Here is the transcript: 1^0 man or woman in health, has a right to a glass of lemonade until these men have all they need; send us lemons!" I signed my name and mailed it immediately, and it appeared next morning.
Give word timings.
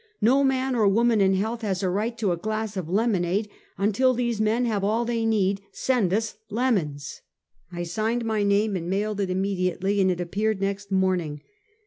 1^0 0.23 0.43
man 0.47 0.73
or 0.75 0.87
woman 0.87 1.21
in 1.21 1.35
health, 1.35 1.61
has 1.61 1.83
a 1.83 1.89
right 1.91 2.17
to 2.17 2.31
a 2.31 2.35
glass 2.35 2.75
of 2.75 2.89
lemonade 2.89 3.47
until 3.77 4.15
these 4.15 4.41
men 4.41 4.65
have 4.65 4.83
all 4.83 5.05
they 5.05 5.27
need; 5.27 5.61
send 5.71 6.11
us 6.11 6.37
lemons!" 6.49 7.21
I 7.71 7.83
signed 7.83 8.25
my 8.25 8.41
name 8.41 8.75
and 8.75 8.89
mailed 8.89 9.19
it 9.19 9.29
immediately, 9.29 10.01
and 10.01 10.09
it 10.09 10.19
appeared 10.19 10.59
next 10.59 10.91
morning. 10.91 11.41